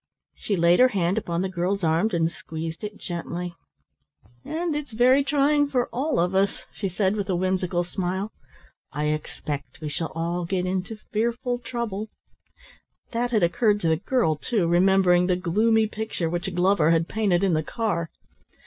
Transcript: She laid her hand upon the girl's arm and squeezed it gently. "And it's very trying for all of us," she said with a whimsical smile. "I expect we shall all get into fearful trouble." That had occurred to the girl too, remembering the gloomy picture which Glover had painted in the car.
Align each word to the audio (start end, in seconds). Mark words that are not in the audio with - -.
She 0.33 0.55
laid 0.55 0.79
her 0.79 0.87
hand 0.87 1.19
upon 1.19 1.43
the 1.43 1.47
girl's 1.47 1.83
arm 1.83 2.09
and 2.11 2.31
squeezed 2.31 2.83
it 2.83 2.97
gently. 2.97 3.53
"And 4.43 4.75
it's 4.75 4.93
very 4.93 5.23
trying 5.23 5.67
for 5.67 5.89
all 5.89 6.17
of 6.19 6.33
us," 6.33 6.63
she 6.73 6.89
said 6.89 7.15
with 7.15 7.29
a 7.29 7.35
whimsical 7.35 7.83
smile. 7.83 8.31
"I 8.91 9.09
expect 9.09 9.79
we 9.79 9.89
shall 9.89 10.11
all 10.15 10.43
get 10.45 10.65
into 10.65 10.95
fearful 11.11 11.59
trouble." 11.59 12.09
That 13.11 13.29
had 13.29 13.43
occurred 13.43 13.79
to 13.81 13.89
the 13.89 13.97
girl 13.97 14.35
too, 14.37 14.65
remembering 14.65 15.27
the 15.27 15.35
gloomy 15.35 15.85
picture 15.85 16.31
which 16.31 16.49
Glover 16.55 16.89
had 16.89 17.07
painted 17.07 17.43
in 17.43 17.53
the 17.53 17.61
car. 17.61 18.09